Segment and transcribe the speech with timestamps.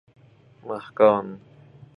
[0.65, 1.37] محکان